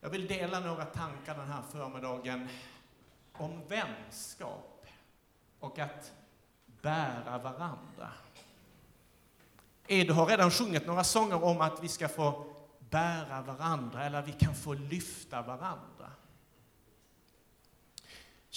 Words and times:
Jag 0.00 0.10
vill 0.10 0.26
dela 0.26 0.60
några 0.60 0.84
tankar 0.84 1.34
den 1.34 1.48
här 1.48 1.62
förmiddagen 1.72 2.48
om 3.32 3.60
vänskap 3.68 4.86
och 5.60 5.78
att 5.78 6.12
bära 6.82 7.38
varandra. 7.38 8.12
Edo 9.86 10.14
har 10.14 10.26
redan 10.26 10.50
sjungit 10.50 10.86
några 10.86 11.04
sånger 11.04 11.44
om 11.44 11.60
att 11.60 11.82
vi 11.82 11.88
ska 11.88 12.08
få 12.08 12.46
bära 12.78 13.42
varandra 13.42 14.04
eller 14.04 14.22
vi 14.22 14.32
kan 14.32 14.54
få 14.54 14.74
lyfta 14.74 15.42
varandra. 15.42 16.10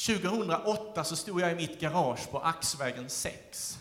2008 0.08 1.04
så 1.04 1.16
stod 1.16 1.42
jag 1.42 1.52
i 1.52 1.56
mitt 1.56 1.80
garage 1.80 2.32
på 2.32 2.40
Axvägen 2.40 3.10
6. 3.10 3.80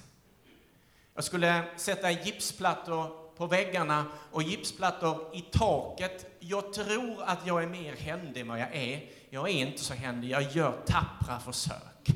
Jag 1.14 1.24
skulle 1.24 1.64
sätta 1.76 2.10
gipsplattor 2.10 3.21
på 3.36 3.46
väggarna 3.46 4.04
och 4.30 4.42
gipsplattor 4.42 5.30
i 5.32 5.40
taket. 5.40 6.26
Jag 6.40 6.72
tror 6.72 7.22
att 7.24 7.38
jag 7.46 7.62
är 7.62 7.66
mer 7.66 7.96
händig 7.96 8.40
än 8.40 8.48
vad 8.48 8.60
jag 8.60 8.76
är. 8.76 9.10
Jag 9.30 9.48
är 9.48 9.52
inte 9.52 9.84
så 9.84 9.94
händig, 9.94 10.30
jag 10.30 10.42
gör 10.52 10.72
tappra 10.86 11.40
försök. 11.40 12.08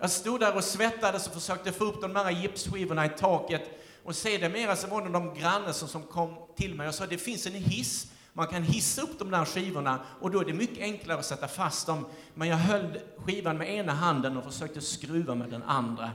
Jag 0.00 0.10
stod 0.10 0.40
där 0.40 0.56
och 0.56 0.64
svettades 0.64 1.26
och 1.26 1.34
försökte 1.34 1.72
få 1.72 1.84
upp 1.84 2.02
de 2.02 2.16
här 2.16 2.30
gipsskivorna 2.30 3.06
i 3.06 3.08
taket 3.08 3.62
och 4.04 4.16
sedermera 4.16 4.76
så 4.76 4.86
var 4.86 5.02
det 5.02 5.08
de 5.08 5.34
grannar 5.34 5.72
som 5.72 6.02
kom 6.02 6.34
till 6.56 6.74
mig 6.74 6.88
och 6.88 6.94
sa 6.94 7.06
det 7.06 7.18
finns 7.18 7.46
en 7.46 7.52
hiss, 7.52 8.12
man 8.32 8.46
kan 8.46 8.62
hissa 8.62 9.02
upp 9.02 9.18
de 9.18 9.30
där 9.30 9.44
skivorna 9.44 10.00
och 10.20 10.30
då 10.30 10.40
är 10.40 10.44
det 10.44 10.52
mycket 10.52 10.78
enklare 10.78 11.18
att 11.18 11.26
sätta 11.26 11.48
fast 11.48 11.86
dem. 11.86 12.06
Men 12.34 12.48
jag 12.48 12.56
höll 12.56 12.98
skivan 13.16 13.58
med 13.58 13.74
ena 13.74 13.92
handen 13.92 14.36
och 14.36 14.44
försökte 14.44 14.80
skruva 14.80 15.34
med 15.34 15.50
den 15.50 15.62
andra. 15.62 16.10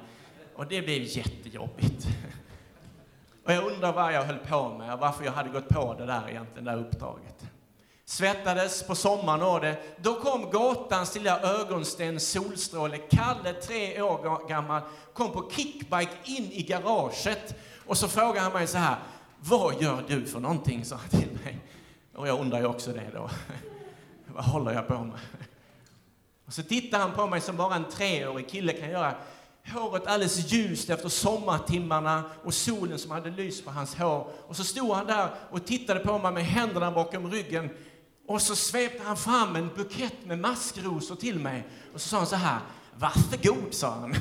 Och 0.55 0.67
det 0.67 0.81
blev 0.81 1.03
jättejobbigt. 1.03 2.07
Och 3.45 3.51
jag 3.51 3.71
undrar 3.71 3.93
vad 3.93 4.13
jag 4.13 4.23
höll 4.23 4.37
på 4.37 4.69
med 4.69 4.93
och 4.93 4.99
varför 4.99 5.25
jag 5.25 5.31
hade 5.31 5.49
gått 5.49 5.69
på 5.69 5.93
det 5.93 6.05
där 6.05 6.29
egentligen, 6.29 6.65
det 6.65 6.71
där 6.71 6.77
uppdraget. 6.77 7.45
Svettades 8.05 8.83
på 8.83 8.95
sommaren 8.95 9.41
och 9.41 9.61
det. 9.61 9.77
Då 9.97 10.15
kom 10.15 10.51
gatans 10.51 11.15
lilla 11.15 11.41
ögonsten 11.41 12.19
Solstråle, 12.19 12.97
Kalle, 12.97 13.53
tre 13.53 14.01
år 14.01 14.47
gammal, 14.47 14.81
kom 15.13 15.31
på 15.31 15.51
kickbike 15.51 16.11
in 16.23 16.51
i 16.51 16.63
garaget 16.63 17.55
och 17.85 17.97
så 17.97 18.07
frågade 18.07 18.39
han 18.39 18.53
mig 18.53 18.67
så 18.67 18.77
här, 18.77 18.95
vad 19.39 19.81
gör 19.81 20.03
du 20.07 20.25
för 20.25 20.39
någonting? 20.39 20.85
sa 20.85 20.95
han 20.95 21.09
till 21.09 21.39
mig. 21.43 21.57
Och 22.15 22.27
jag 22.27 22.39
undrar 22.39 22.59
ju 22.59 22.65
också 22.65 22.91
det 22.91 23.09
då. 23.13 23.29
vad 24.27 24.45
håller 24.45 24.73
jag 24.73 24.87
på 24.87 25.03
med? 25.03 25.19
Och 26.45 26.53
så 26.53 26.63
tittade 26.63 27.03
han 27.03 27.11
på 27.11 27.27
mig 27.27 27.41
som 27.41 27.57
bara 27.57 27.75
en 27.75 27.89
treårig 27.89 28.49
kille 28.49 28.73
kan 28.73 28.89
göra. 28.89 29.15
Håret 29.65 30.07
alldeles 30.07 30.51
ljust 30.51 30.89
efter 30.89 31.09
sommartimmarna 31.09 32.23
och 32.43 32.53
solen 32.53 32.99
som 32.99 33.11
hade 33.11 33.29
lyst 33.29 33.65
på 33.65 33.71
hans 33.71 33.95
hår. 33.95 34.27
Och 34.47 34.55
så 34.55 34.63
stod 34.63 34.95
han 34.95 35.07
där 35.07 35.29
och 35.49 35.65
tittade 35.65 35.99
på 35.99 36.17
mig 36.17 36.31
med 36.31 36.45
händerna 36.45 36.91
bakom 36.91 37.31
ryggen. 37.31 37.69
Och 38.27 38.41
så 38.41 38.55
svepte 38.55 39.03
han 39.03 39.17
fram 39.17 39.55
en 39.55 39.69
bukett 39.75 40.25
med 40.25 40.39
maskrosor 40.39 41.15
till 41.15 41.39
mig. 41.39 41.67
Och 41.93 42.01
så 42.01 42.09
sa 42.09 42.17
han 42.17 42.27
så 42.27 42.35
här, 42.35 42.59
varsågod, 42.93 43.73
sa 43.73 43.89
han. 43.89 44.15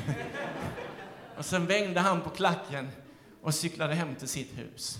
och 1.37 1.45
sen 1.45 1.65
vängde 1.65 1.99
han 1.99 2.21
på 2.21 2.29
klacken 2.29 2.89
och 3.41 3.53
cyklade 3.53 3.93
hem 3.93 4.15
till 4.15 4.27
sitt 4.27 4.57
hus. 4.57 4.99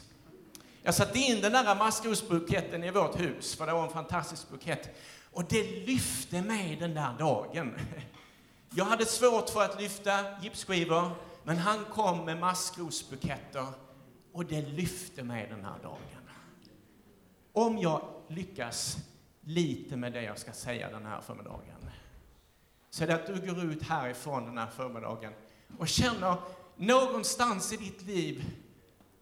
Jag 0.83 0.95
satte 0.95 1.19
in 1.19 1.41
den 1.41 1.51
där 1.51 1.75
maskrosbuketten 1.75 2.83
i 2.83 2.91
vårt 2.91 3.19
hus, 3.19 3.55
för 3.55 3.65
det 3.65 3.73
var 3.73 3.83
en 3.83 3.93
fantastisk 3.93 4.49
bukett. 4.49 4.97
Och 5.31 5.43
det 5.49 5.85
lyfte 5.85 6.41
mig 6.41 6.77
den 6.79 6.93
där 6.93 7.15
dagen. 7.19 7.73
Jag 8.73 8.85
hade 8.85 9.05
svårt 9.05 9.49
för 9.49 9.61
att 9.61 9.81
lyfta 9.81 10.41
gipsskivor, 10.41 11.11
men 11.43 11.57
han 11.57 11.85
kom 11.85 12.25
med 12.25 12.39
maskrosbuketter 12.39 13.67
och 14.31 14.45
det 14.45 14.61
lyfte 14.61 15.23
mig 15.23 15.47
den 15.49 15.65
här 15.65 15.79
dagen. 15.83 16.29
Om 17.53 17.77
jag 17.77 18.01
lyckas 18.27 18.97
lite 19.41 19.97
med 19.97 20.13
det 20.13 20.21
jag 20.23 20.39
ska 20.39 20.51
säga 20.51 20.89
den 20.89 21.05
här 21.05 21.21
förmiddagen, 21.21 21.89
så 22.89 23.03
är 23.03 23.07
det 23.07 23.15
att 23.15 23.27
du 23.27 23.53
går 23.53 23.63
ut 23.63 23.83
härifrån 23.83 24.45
den 24.45 24.57
här 24.57 24.67
förmiddagen 24.67 25.33
och 25.77 25.87
känner 25.87 26.37
någonstans 26.75 27.73
i 27.73 27.77
ditt 27.77 28.01
liv 28.01 28.45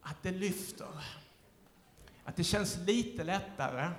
att 0.02 0.24
det 0.24 0.32
lyfter. 0.32 0.88
Att 2.24 2.36
det 2.36 2.44
känns 2.44 2.78
lite 2.78 3.24
lättare. 3.24 3.90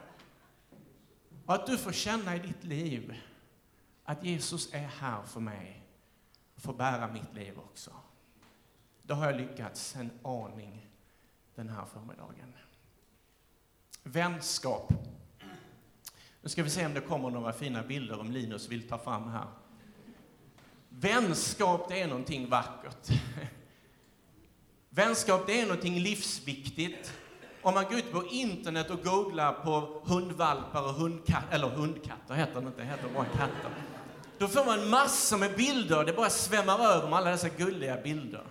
Och 1.47 1.55
att 1.55 1.67
du 1.67 1.79
får 1.79 1.93
känna 1.93 2.37
i 2.37 2.39
ditt 2.39 2.65
liv 2.65 3.21
att 4.11 4.25
Jesus 4.25 4.69
är 4.73 4.89
här 5.01 5.23
för 5.23 5.41
mig 5.41 5.83
och 6.55 6.63
får 6.63 6.73
bära 6.73 7.13
mitt 7.13 7.35
liv 7.35 7.59
också. 7.59 7.91
Då 9.03 9.15
har 9.15 9.27
jag 9.27 9.37
lyckats 9.37 9.97
en 9.97 10.11
aning 10.23 10.87
den 11.55 11.69
här 11.69 11.85
förmiddagen. 11.85 12.53
Vänskap. 14.03 14.93
Nu 16.43 16.49
ska 16.49 16.63
vi 16.63 16.71
se 16.71 16.87
om 16.87 16.95
det 16.95 17.01
kommer 17.01 17.31
några 17.31 17.53
fina 17.53 17.83
bilder 17.83 18.21
om 18.21 18.31
Linus 18.31 18.69
vill 18.69 18.89
ta 18.89 18.99
fram 18.99 19.29
här. 19.29 19.47
Vänskap, 20.89 21.89
det 21.89 22.01
är 22.01 22.09
någonting 22.09 22.49
vackert. 22.49 23.09
Vänskap, 24.89 25.47
det 25.47 25.61
är 25.61 25.67
någonting 25.67 25.99
livsviktigt. 25.99 27.13
Om 27.63 27.75
man 27.75 27.85
går 27.85 27.95
ut 27.95 28.13
på 28.13 28.25
internet 28.27 28.91
och 28.91 29.05
googlar 29.05 29.53
på 29.53 30.03
hundvalpar 30.05 30.83
och 30.83 30.95
hundkatter, 30.95 31.55
eller 31.55 31.69
hundkatter 31.69 32.35
heter 32.35 32.61
det 32.61 32.67
inte, 32.67 32.81
det 32.81 32.87
heter 32.87 33.09
bara 33.15 33.25
katter. 33.25 33.71
Då 34.41 34.49
får 34.49 34.65
man 34.65 34.89
massor 34.89 35.39
med 35.39 35.57
bilder, 35.57 36.05
det 36.05 36.13
bara 36.13 36.31
svämmar 36.31 36.79
över 36.79 37.09
med 37.09 37.19
alla 37.19 37.31
dessa 37.31 37.49
gulliga 37.49 37.97
bilder. 37.97 38.47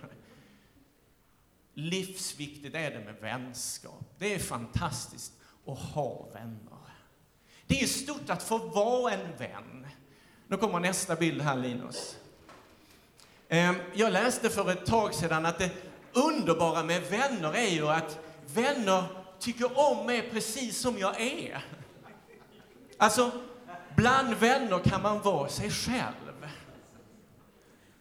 Livsviktigt 1.74 2.74
är 2.74 2.90
det 2.90 3.00
med 3.00 3.14
vänskap. 3.20 4.14
Det 4.18 4.34
är 4.34 4.38
fantastiskt 4.38 5.32
att 5.66 5.78
ha 5.78 6.28
vänner. 6.32 6.78
Det 7.66 7.80
är 7.80 7.86
stort 7.86 8.30
att 8.30 8.42
få 8.42 8.58
vara 8.58 9.12
en 9.12 9.36
vän. 9.38 9.86
Nu 10.46 10.56
kommer 10.56 10.80
nästa 10.80 11.16
bild 11.16 11.42
här, 11.42 11.56
Linus. 11.56 12.16
Ehm, 13.48 13.76
jag 13.94 14.12
läste 14.12 14.50
för 14.50 14.70
ett 14.70 14.86
tag 14.86 15.14
sedan 15.14 15.46
att 15.46 15.58
det 15.58 15.70
underbara 16.12 16.82
med 16.82 17.02
vänner 17.02 17.54
är 17.54 17.70
ju 17.70 17.88
att 17.88 18.18
vänner 18.54 19.04
tycker 19.38 19.78
om 19.78 20.06
mig 20.06 20.30
precis 20.30 20.80
som 20.80 20.98
jag 20.98 21.20
är. 21.20 21.64
Alltså, 22.96 23.30
bland 24.00 24.34
vänner 24.34 24.78
kan 24.78 25.02
man 25.02 25.20
vara 25.20 25.48
sig 25.48 25.70
själv. 25.70 26.46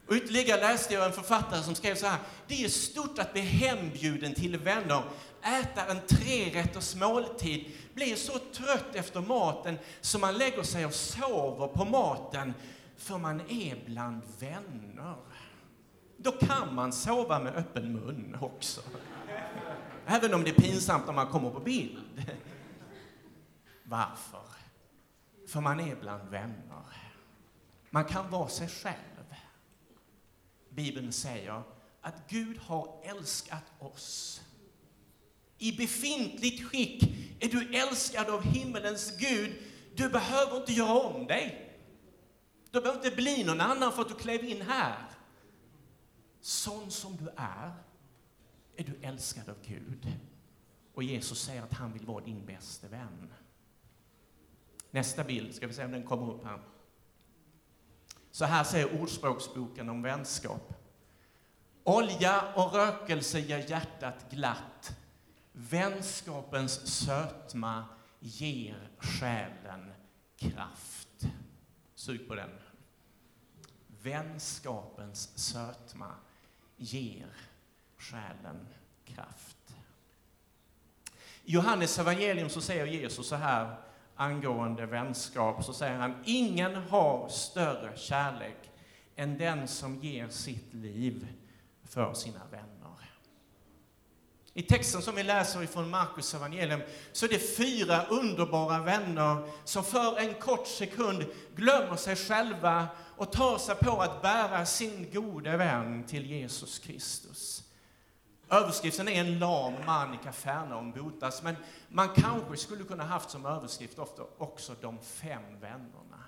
Och 0.08 0.16
ytterligare 0.16 0.62
läste 0.62 0.94
jag 0.94 1.06
en 1.06 1.12
författare 1.12 1.64
som 1.64 1.76
skrev 1.76 1.96
så 1.96 2.08
här. 2.08 2.20
Det 2.48 2.64
är 2.64 2.70
stort 2.70 3.20
att 3.20 3.34
bli 3.34 3.42
hembjuden 3.42 4.34
till 4.34 4.58
vänner, 4.58 5.04
äta 5.44 5.86
en 5.86 6.00
trerätters 6.08 6.96
måltid, 6.96 7.66
bli 7.94 8.16
så 8.16 8.40
trött 8.54 8.96
efter 8.96 9.22
maten 9.22 9.80
så 10.02 10.20
man 10.20 10.38
lägger 10.38 10.64
sig 10.64 10.86
och 10.86 10.94
sover 10.94 11.68
på 11.68 11.86
maten, 11.86 12.54
för 12.98 13.18
man 13.18 13.42
är 13.42 13.86
bland 13.86 14.22
vänner. 14.40 15.16
Då 16.18 16.32
kan 16.32 16.76
man 16.76 16.94
sova 16.94 17.40
med 17.40 17.56
öppen 17.56 17.94
mun 17.94 18.38
också. 18.42 18.82
Även 20.06 20.34
om 20.34 20.44
det 20.44 20.50
är 20.50 20.62
pinsamt 20.62 21.06
när 21.06 21.14
man 21.14 21.28
kommer 21.28 21.50
på 21.50 21.60
bild. 21.60 22.24
Varför? 23.84 24.59
För 25.50 25.62
man 25.62 25.80
är 25.80 25.96
bland 25.96 26.30
vänner. 26.30 26.84
Man 27.90 28.06
kan 28.06 28.30
vara 28.30 28.50
sig 28.50 28.68
själv. 28.68 29.36
Bibeln 30.70 31.12
säger 31.12 31.64
att 32.02 32.30
Gud 32.30 32.58
har 32.58 33.02
älskat 33.04 33.64
oss. 33.80 34.42
I 35.58 35.78
befintligt 35.78 36.64
skick 36.64 37.04
är 37.40 37.50
du 37.50 37.76
älskad 37.76 38.30
av 38.30 38.42
himmelens 38.44 39.18
Gud. 39.18 39.64
Du 39.96 40.10
behöver 40.10 40.58
inte 40.58 40.74
göra 40.74 41.00
om 41.00 41.28
dig. 41.28 41.76
Du 42.72 42.82
behöver 42.82 43.06
inte 43.06 43.16
bli 43.16 43.44
någon 43.44 43.62
annan 43.62 43.92
för 43.92 44.02
att 44.02 44.10
du 44.10 44.16
klev 44.16 44.44
in 44.44 44.62
här. 44.62 45.06
Sån 46.42 46.92
som 46.92 47.18
du 47.18 47.30
är, 47.36 47.74
är 48.76 48.84
du 48.84 49.00
älskad 49.02 49.50
av 49.50 49.58
Gud. 49.66 50.14
Och 50.94 51.04
Jesus 51.04 51.42
säger 51.42 51.62
att 51.62 51.74
han 51.74 51.94
vill 51.94 52.06
vara 52.06 52.26
din 52.26 52.46
bästa 52.46 52.88
vän. 52.88 53.34
Nästa 54.92 55.24
bild, 55.24 55.56
ska 55.56 55.68
vi 55.68 55.74
se 55.74 55.86
om 55.86 55.92
den 55.92 56.04
kommer 56.04 56.34
upp 56.34 56.46
här. 56.46 56.60
Så 58.32 58.46
här 58.46 58.64
säger 58.64 59.02
Ordspråksboken 59.02 59.90
om 59.90 60.02
vänskap. 60.02 60.74
Olja 61.84 62.54
och 62.56 62.74
rökelse 62.74 63.40
gör 63.40 63.70
hjärtat 63.70 64.32
glatt. 64.32 64.98
Vänskapens 65.52 66.88
sötma 66.88 67.86
ger 68.20 68.90
själen 69.00 69.94
kraft. 70.38 71.28
Sug 71.96 72.28
på 72.28 72.36
den. 72.36 72.50
Vänskapens 73.88 75.38
sötma 75.38 76.16
ger 76.78 77.34
själen 77.98 78.68
kraft. 79.06 79.76
I 81.44 81.52
Johannes 81.52 82.00
evangelium 82.00 82.50
så 82.50 82.62
säger 82.62 82.86
Jesus 82.86 83.28
så 83.28 83.36
här 83.36 83.78
angående 84.20 84.86
vänskap, 84.86 85.64
så 85.64 85.74
säger 85.74 85.98
han, 85.98 86.16
ingen 86.26 86.76
har 86.76 87.30
större 87.30 87.98
kärlek 87.98 88.72
än 89.16 89.38
den 89.38 89.68
som 89.68 90.00
ger 90.00 90.30
sitt 90.30 90.74
liv 90.74 91.28
för 91.84 92.14
sina 92.14 92.42
vänner. 92.52 92.70
I 94.54 94.62
texten 94.62 95.02
som 95.02 95.16
vi 95.16 95.24
läser 95.24 95.64
ifrån 95.64 95.90
Markus 95.90 96.34
evangelium 96.34 96.82
så 97.12 97.26
är 97.26 97.30
det 97.30 97.58
fyra 97.58 98.06
underbara 98.06 98.80
vänner 98.80 99.48
som 99.64 99.84
för 99.84 100.20
en 100.20 100.34
kort 100.34 100.68
sekund 100.68 101.26
glömmer 101.56 101.96
sig 101.96 102.16
själva 102.16 102.88
och 103.18 103.32
tar 103.32 103.58
sig 103.58 103.76
på 103.76 104.02
att 104.02 104.22
bära 104.22 104.66
sin 104.66 105.12
gode 105.14 105.58
vän 105.58 106.04
till 106.04 106.26
Jesus 106.26 106.80
Kristus. 106.80 107.64
Överskriften 108.50 109.08
är 109.08 109.22
en 109.22 109.40
lam 109.40 109.74
man 109.86 110.14
i 110.14 110.18
Kafarnaum 110.24 110.92
botas, 110.92 111.44
men 111.44 111.56
man 111.90 112.10
kanske 112.10 112.58
skulle 112.58 112.84
kunna 112.84 113.04
haft 113.04 113.30
som 113.30 113.46
överskrift 113.46 114.00
också 114.38 114.76
de 114.82 115.00
fem 115.00 115.60
vännerna. 115.60 116.24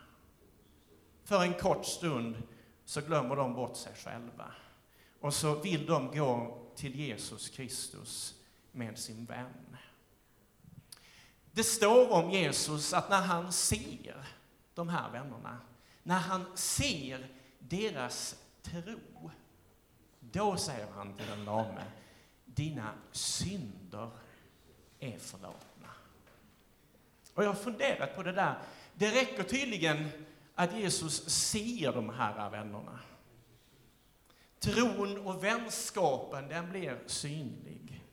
För 1.23 1.41
en 1.41 1.53
kort 1.53 1.85
stund 1.85 2.43
så 2.85 3.01
glömmer 3.01 3.35
de 3.35 3.53
bort 3.53 3.77
sig 3.77 3.93
själva. 3.95 4.53
Och 5.19 5.33
så 5.33 5.55
vill 5.55 5.85
de 5.85 6.11
gå 6.11 6.57
till 6.75 6.99
Jesus 6.99 7.49
Kristus 7.49 8.35
med 8.71 8.99
sin 8.99 9.25
vän. 9.25 9.77
Det 11.51 11.63
står 11.63 12.11
om 12.11 12.31
Jesus 12.31 12.93
att 12.93 13.09
när 13.09 13.21
han 13.21 13.53
ser 13.53 14.27
de 14.73 14.89
här 14.89 15.11
vännerna, 15.11 15.57
när 16.03 16.19
han 16.19 16.57
ser 16.57 17.27
deras 17.59 18.35
tro, 18.61 19.31
då 20.19 20.57
säger 20.57 20.87
han 20.95 21.13
till 21.13 21.27
den 21.27 21.45
lame, 21.45 21.83
dina 22.55 22.93
synder 23.11 24.09
är 24.99 25.17
förlåtna. 25.17 25.89
Och 27.33 27.43
jag 27.43 27.47
har 27.47 27.55
funderat 27.55 28.15
på 28.15 28.23
det 28.23 28.31
där. 28.31 28.59
Det 28.93 29.11
räcker 29.11 29.43
tydligen 29.43 30.09
att 30.55 30.77
Jesus 30.77 31.29
ser 31.29 31.93
de 31.93 32.09
här 32.09 32.49
vännerna. 32.49 32.99
Tron 34.59 35.17
och 35.17 35.43
vänskapen, 35.43 36.47
den 36.47 36.69
blir 36.69 36.99
synlig. 37.05 38.03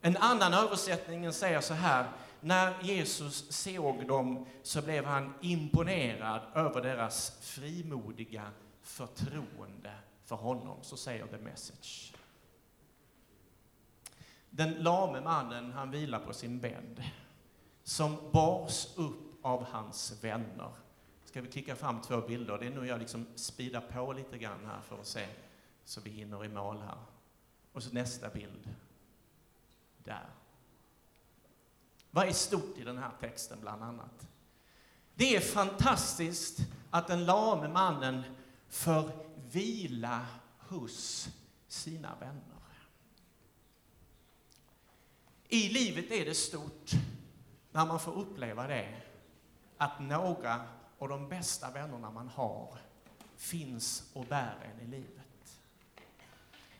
En 0.00 0.16
annan 0.16 0.54
översättning 0.54 1.32
säger 1.32 1.60
så 1.60 1.74
här, 1.74 2.10
när 2.40 2.82
Jesus 2.82 3.52
såg 3.52 4.06
dem 4.06 4.46
så 4.62 4.82
blev 4.82 5.04
han 5.04 5.34
imponerad 5.40 6.42
över 6.54 6.82
deras 6.82 7.38
frimodiga 7.40 8.50
förtroende 8.82 9.92
för 10.24 10.36
honom, 10.36 10.78
så 10.82 10.96
säger 10.96 11.26
The 11.26 11.38
Message. 11.38 12.12
Den 14.54 14.72
lame 14.72 15.20
mannen, 15.20 15.72
han 15.72 15.90
vilar 15.90 16.18
på 16.18 16.32
sin 16.32 16.60
bädd, 16.60 17.04
som 17.82 18.16
bars 18.32 18.86
upp 18.96 19.44
av 19.44 19.64
hans 19.64 20.24
vänner. 20.24 20.70
Ska 21.24 21.40
vi 21.40 21.50
klicka 21.50 21.76
fram 21.76 22.00
två 22.00 22.20
bilder? 22.20 22.58
Det 22.58 22.66
är 22.66 22.70
nu 22.70 22.86
jag 22.86 22.98
liksom 22.98 23.26
speedar 23.34 23.80
på 23.80 24.12
lite 24.12 24.38
grann 24.38 24.66
här 24.66 24.80
för 24.80 25.00
att 25.00 25.06
se 25.06 25.26
så 25.84 26.00
vi 26.00 26.10
hinner 26.10 26.44
i 26.44 26.48
mål 26.48 26.80
här. 26.80 26.98
Och 27.72 27.82
så 27.82 27.94
nästa 27.94 28.28
bild. 28.28 28.74
Där. 30.04 30.26
Vad 32.10 32.28
är 32.28 32.32
stort 32.32 32.78
i 32.78 32.84
den 32.84 32.98
här 32.98 33.10
texten, 33.20 33.58
bland 33.60 33.82
annat? 33.82 34.28
Det 35.14 35.36
är 35.36 35.40
fantastiskt 35.40 36.58
att 36.90 37.06
den 37.06 37.24
lame 37.24 37.68
mannen 37.68 38.22
får 38.68 39.10
vila 39.50 40.26
hos 40.58 41.28
sina 41.68 42.14
vänner. 42.20 42.51
I 45.52 45.68
livet 45.68 46.10
är 46.10 46.24
det 46.24 46.34
stort 46.34 46.90
när 47.72 47.86
man 47.86 48.00
får 48.00 48.12
uppleva 48.12 48.66
det, 48.66 49.02
att 49.76 50.00
några 50.00 50.60
av 50.98 51.08
de 51.08 51.28
bästa 51.28 51.70
vännerna 51.70 52.10
man 52.10 52.28
har 52.28 52.78
finns 53.36 54.10
och 54.12 54.24
bär 54.24 54.72
en 54.72 54.86
i 54.86 54.90
livet. 54.90 55.58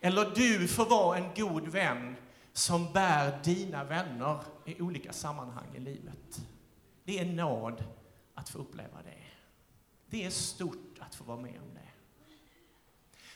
Eller 0.00 0.30
du 0.34 0.68
får 0.68 0.86
vara 0.86 1.18
en 1.18 1.34
god 1.34 1.68
vän 1.68 2.16
som 2.52 2.92
bär 2.92 3.42
dina 3.44 3.84
vänner 3.84 4.40
i 4.66 4.80
olika 4.80 5.12
sammanhang 5.12 5.74
i 5.74 5.80
livet. 5.80 6.40
Det 7.04 7.18
är 7.18 7.24
nåd 7.24 7.84
att 8.34 8.48
få 8.48 8.58
uppleva 8.58 9.02
det. 9.02 9.24
Det 10.06 10.24
är 10.24 10.30
stort 10.30 10.98
att 10.98 11.14
få 11.14 11.24
vara 11.24 11.40
med 11.40 11.60
om 11.60 11.74
det. 11.74 11.88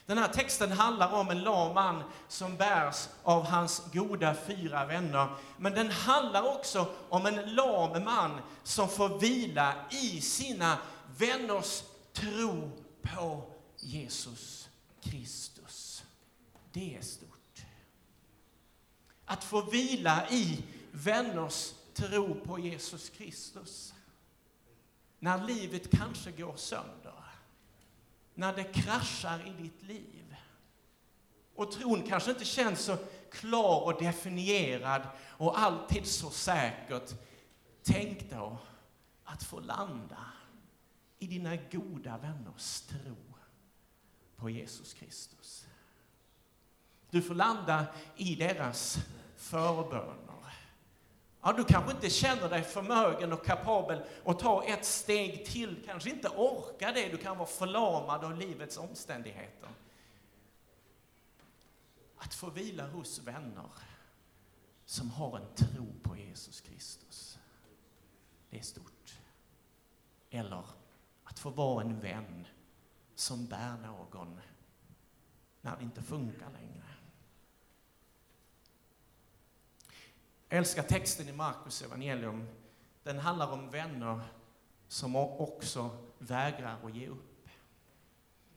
Den 0.06 0.18
här 0.18 0.28
texten 0.28 0.72
handlar 0.72 1.12
om 1.12 1.30
en 1.30 1.42
lam 1.42 1.74
man 1.74 2.02
som 2.28 2.56
bärs 2.56 3.08
av 3.22 3.46
hans 3.46 3.82
goda 3.92 4.34
fyra 4.34 4.86
vänner. 4.86 5.28
Men 5.56 5.72
den 5.72 5.90
handlar 5.90 6.42
också 6.54 6.94
om 7.08 7.26
en 7.26 7.54
lam 7.54 8.04
man 8.04 8.40
som 8.62 8.88
får 8.88 9.18
vila 9.18 9.74
i 9.90 10.20
sina 10.20 10.78
vänners 11.16 11.82
tro 12.12 12.70
på 13.02 13.52
Jesus 13.78 14.68
Kristus. 15.00 16.04
Det 16.72 16.96
är 16.96 17.02
stort. 17.02 17.64
Att 19.24 19.44
få 19.44 19.60
vila 19.60 20.28
i 20.30 20.64
vänners 20.90 21.72
tro 21.94 22.34
på 22.34 22.58
Jesus 22.58 23.10
Kristus. 23.10 23.94
När 25.18 25.44
livet 25.44 25.90
kanske 25.90 26.30
går 26.30 26.56
sönder 26.56 27.05
när 28.36 28.52
det 28.52 28.64
kraschar 28.64 29.46
i 29.46 29.62
ditt 29.62 29.82
liv. 29.82 30.36
Och 31.54 31.72
tron 31.72 32.02
kanske 32.02 32.30
inte 32.30 32.44
känns 32.44 32.80
så 32.80 32.96
klar 33.30 33.80
och 33.80 34.02
definierad 34.02 35.02
och 35.18 35.58
alltid 35.58 36.06
så 36.06 36.30
säkert. 36.30 37.14
Tänk 37.82 38.30
då 38.30 38.58
att 39.24 39.42
få 39.42 39.60
landa 39.60 40.32
i 41.18 41.26
dina 41.26 41.56
goda 41.56 42.18
vänners 42.18 42.80
tro 42.80 43.16
på 44.36 44.50
Jesus 44.50 44.94
Kristus. 44.94 45.66
Du 47.10 47.22
får 47.22 47.34
landa 47.34 47.86
i 48.16 48.34
deras 48.34 48.98
förbön 49.36 50.25
Ja, 51.46 51.52
du 51.52 51.64
kanske 51.64 51.90
inte 51.90 52.10
känner 52.10 52.48
dig 52.48 52.62
förmögen 52.62 53.32
och 53.32 53.44
kapabel 53.44 54.02
att 54.24 54.38
ta 54.38 54.64
ett 54.64 54.84
steg 54.84 55.46
till, 55.46 55.82
kanske 55.86 56.10
inte 56.10 56.28
orkar 56.28 56.92
det, 56.92 57.08
du 57.08 57.16
kan 57.16 57.38
vara 57.38 57.48
förlamad 57.48 58.24
av 58.24 58.36
livets 58.36 58.78
omständigheter. 58.78 59.68
Att 62.16 62.34
få 62.34 62.50
vila 62.50 62.86
hos 62.86 63.18
vänner 63.18 63.70
som 64.84 65.10
har 65.10 65.38
en 65.38 65.54
tro 65.54 65.86
på 66.02 66.16
Jesus 66.16 66.60
Kristus, 66.60 67.38
det 68.50 68.58
är 68.58 68.62
stort. 68.62 69.18
Eller 70.30 70.64
att 71.24 71.38
få 71.38 71.50
vara 71.50 71.84
en 71.84 72.00
vän 72.00 72.46
som 73.14 73.46
bär 73.46 73.76
någon 73.76 74.40
när 75.60 75.76
det 75.76 75.82
inte 75.82 76.02
funkar 76.02 76.50
längre. 76.50 76.95
Jag 80.56 80.60
älskar 80.60 80.82
texten 80.82 81.28
i 81.28 81.32
Markus 81.32 81.82
evangelium. 81.82 82.48
Den 83.02 83.18
handlar 83.18 83.52
om 83.52 83.70
vänner 83.70 84.20
som 84.88 85.16
också 85.16 85.90
vägrar 86.18 86.76
att 86.84 86.94
ge 86.94 87.08
upp. 87.08 87.48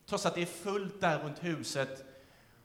Trots 0.06 0.26
att 0.26 0.36
det 0.36 0.42
är 0.42 0.46
fullt 0.46 1.02
där 1.02 1.20
runt 1.20 1.44
huset 1.44 2.06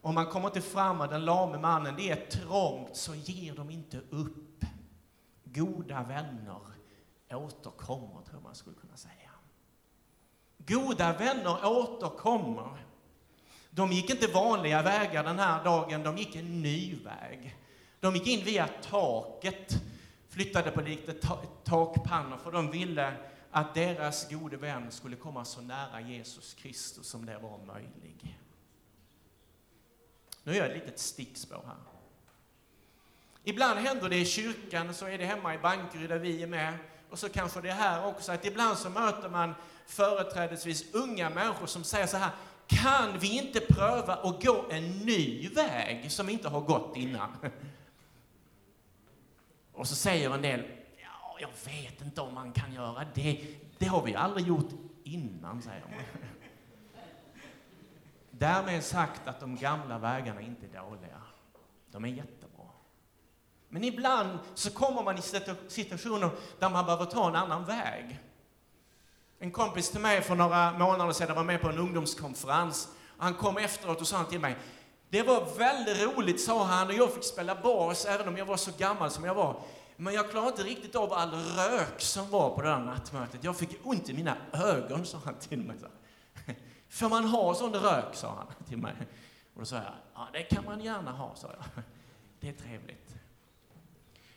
och 0.00 0.14
man 0.14 0.26
kommer 0.26 0.46
inte 0.46 0.60
fram 0.60 0.98
med 0.98 1.08
den 1.08 1.24
lame 1.24 1.58
mannen, 1.58 1.94
det 1.96 2.10
är 2.10 2.26
trångt, 2.26 2.96
så 2.96 3.14
ger 3.14 3.54
de 3.54 3.70
inte 3.70 4.00
upp. 4.10 4.64
Goda 5.44 6.02
vänner 6.02 6.60
återkommer, 7.30 8.22
tror 8.30 8.40
man 8.40 8.54
skulle 8.54 8.76
kunna 8.76 8.96
säga. 8.96 9.30
Goda 10.58 11.12
vänner 11.12 11.66
återkommer. 11.66 12.86
De 13.70 13.92
gick 13.92 14.10
inte 14.10 14.26
vanliga 14.26 14.82
vägar 14.82 15.24
den 15.24 15.38
här 15.38 15.64
dagen, 15.64 16.02
de 16.02 16.16
gick 16.16 16.36
en 16.36 16.62
ny 16.62 16.96
väg. 17.04 17.56
De 18.04 18.14
gick 18.14 18.26
in 18.26 18.44
via 18.44 18.68
taket, 18.82 19.82
flyttade 20.28 20.70
på 20.70 20.80
lite 20.80 21.12
takpannor, 21.64 22.36
för 22.36 22.52
de 22.52 22.70
ville 22.70 23.14
att 23.50 23.74
deras 23.74 24.30
gode 24.30 24.56
vän 24.56 24.90
skulle 24.90 25.16
komma 25.16 25.44
så 25.44 25.60
nära 25.60 26.00
Jesus 26.00 26.54
Kristus 26.54 27.06
som 27.06 27.26
det 27.26 27.38
var 27.38 27.58
möjligt. 27.58 28.22
Nu 30.42 30.54
gör 30.54 30.66
jag 30.66 30.76
ett 30.76 30.82
litet 30.82 30.98
stickspår 30.98 31.62
här. 31.66 31.76
Ibland 33.44 33.78
händer 33.78 34.08
det 34.08 34.16
i 34.16 34.24
kyrkan, 34.24 34.94
så 34.94 35.06
är 35.06 35.18
det 35.18 35.24
hemma 35.24 35.54
i 35.54 35.58
Bankeryd 35.58 36.08
där 36.08 36.18
vi 36.18 36.42
är 36.42 36.46
med, 36.46 36.74
och 37.10 37.18
så 37.18 37.28
kanske 37.28 37.60
det 37.60 37.70
är 37.70 37.74
här 37.74 38.06
också, 38.06 38.32
att 38.32 38.44
ibland 38.44 38.78
så 38.78 38.90
möter 38.90 39.28
man 39.28 39.54
företrädesvis 39.86 40.94
unga 40.94 41.30
människor 41.30 41.66
som 41.66 41.84
säger 41.84 42.06
så 42.06 42.16
här, 42.16 42.30
kan 42.66 43.18
vi 43.18 43.38
inte 43.38 43.60
pröva 43.60 44.14
att 44.14 44.44
gå 44.44 44.64
en 44.70 44.90
ny 44.90 45.48
väg 45.48 46.12
som 46.12 46.28
inte 46.28 46.48
har 46.48 46.60
gått 46.60 46.96
innan? 46.96 47.36
Och 49.74 49.88
så 49.88 49.94
säger 49.94 50.30
en 50.34 50.42
del, 50.42 50.64
ja, 51.02 51.36
jag 51.40 51.50
vet 51.72 52.00
inte 52.00 52.20
om 52.20 52.34
man 52.34 52.52
kan 52.52 52.72
göra 52.72 53.06
det. 53.14 53.46
Det 53.78 53.86
har 53.86 54.02
vi 54.02 54.14
aldrig 54.14 54.46
gjort 54.46 54.70
innan, 55.04 55.62
säger 55.62 55.80
man. 55.80 56.22
Därmed 58.30 58.84
sagt 58.84 59.28
att 59.28 59.40
de 59.40 59.56
gamla 59.56 59.98
vägarna 59.98 60.40
inte 60.40 60.66
är 60.66 60.82
dåliga. 60.82 61.22
De 61.90 62.04
är 62.04 62.08
jättebra. 62.08 62.66
Men 63.68 63.84
ibland 63.84 64.38
så 64.54 64.70
kommer 64.70 65.02
man 65.02 65.18
i 65.18 65.22
situationer 65.68 66.30
där 66.58 66.70
man 66.70 66.84
behöver 66.84 67.04
ta 67.04 67.28
en 67.28 67.36
annan 67.36 67.64
väg. 67.64 68.20
En 69.38 69.50
kompis 69.50 69.90
till 69.90 70.00
mig 70.00 70.22
för 70.22 70.34
några 70.34 70.78
månader 70.78 71.12
sedan 71.12 71.36
var 71.36 71.44
med 71.44 71.60
på 71.60 71.68
en 71.68 71.78
ungdomskonferens. 71.78 72.88
Han 73.18 73.34
kom 73.34 73.56
efteråt 73.56 74.00
och 74.00 74.06
sa 74.06 74.24
till 74.24 74.40
mig, 74.40 74.56
det 75.10 75.22
var 75.22 75.58
väldigt 75.58 76.02
roligt, 76.02 76.40
sa 76.40 76.64
han, 76.64 76.88
och 76.88 76.94
jag 76.94 77.12
fick 77.12 77.24
spela 77.24 77.54
bas 77.54 78.04
även 78.04 78.28
om 78.28 78.36
jag 78.36 78.46
var 78.46 78.56
så 78.56 78.70
gammal 78.78 79.10
som 79.10 79.24
jag 79.24 79.34
var. 79.34 79.60
Men 79.96 80.14
jag 80.14 80.30
klarade 80.30 80.50
inte 80.50 80.62
riktigt 80.62 80.94
av 80.94 81.12
all 81.12 81.30
rök 81.30 82.00
som 82.00 82.30
var 82.30 82.50
på 82.50 82.62
det 82.62 82.68
där 82.68 82.78
nattmötet. 82.78 83.44
Jag 83.44 83.56
fick 83.56 83.86
ont 83.86 84.08
i 84.08 84.12
mina 84.12 84.36
ögon, 84.52 85.06
sa 85.06 85.20
han 85.24 85.34
till 85.34 85.62
mig. 85.62 85.76
Får 86.88 87.08
man 87.08 87.24
ha 87.24 87.54
sån 87.54 87.74
rök, 87.74 88.14
sa 88.14 88.28
han 88.28 88.66
till 88.68 88.78
mig. 88.78 88.94
Och 89.54 89.60
då 89.60 89.66
sa 89.66 89.76
jag, 89.76 89.84
ja 90.14 90.28
det 90.32 90.42
kan 90.42 90.64
man 90.64 90.80
gärna 90.80 91.12
ha, 91.12 91.34
sa 91.34 91.48
jag. 91.48 91.84
Det 92.40 92.48
är 92.48 92.52
trevligt. 92.52 93.14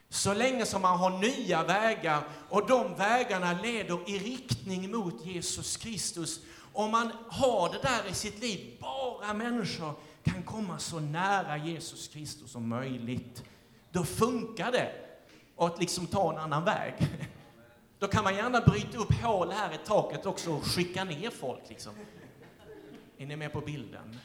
Så 0.09 0.33
länge 0.33 0.65
som 0.65 0.81
man 0.81 0.97
har 0.97 1.09
nya 1.09 1.63
vägar 1.63 2.23
och 2.49 2.67
de 2.67 2.95
vägarna 2.95 3.61
leder 3.63 4.09
i 4.09 4.19
riktning 4.19 4.91
mot 4.91 5.25
Jesus 5.25 5.77
Kristus. 5.77 6.39
Om 6.73 6.91
man 6.91 7.11
har 7.29 7.69
det 7.69 7.79
där 7.81 8.11
i 8.11 8.13
sitt 8.13 8.39
liv, 8.39 8.77
bara 8.81 9.33
människor 9.33 9.93
kan 10.23 10.43
komma 10.43 10.79
så 10.79 10.99
nära 10.99 11.57
Jesus 11.57 12.07
Kristus 12.07 12.51
som 12.51 12.69
möjligt. 12.69 13.43
Då 13.91 14.03
funkar 14.03 14.71
det 14.71 14.91
att 15.57 15.79
liksom 15.79 16.07
ta 16.07 16.33
en 16.33 16.39
annan 16.39 16.63
väg. 16.63 16.93
Då 17.99 18.07
kan 18.07 18.23
man 18.23 18.35
gärna 18.35 18.61
bryta 18.61 18.97
upp 18.97 19.13
hål 19.13 19.51
här 19.51 19.73
i 19.73 19.77
taket 19.77 20.25
också 20.25 20.53
och 20.53 20.63
skicka 20.63 21.03
ner 21.03 21.29
folk. 21.29 21.69
Liksom. 21.69 21.93
Är 23.17 23.25
ni 23.25 23.35
med 23.35 23.53
på 23.53 23.61
bilden? 23.61 24.19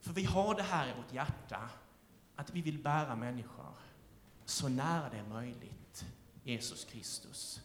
För 0.00 0.12
vi 0.12 0.24
har 0.24 0.54
det 0.54 0.62
här 0.62 0.88
i 0.88 0.92
vårt 0.96 1.12
hjärta, 1.12 1.70
att 2.36 2.50
vi 2.50 2.62
vill 2.62 2.82
bära 2.82 3.16
människor 3.16 3.74
så 4.44 4.68
nära 4.68 5.08
det 5.10 5.18
är 5.18 5.28
möjligt 5.28 6.04
Jesus 6.42 6.84
Kristus. 6.84 7.60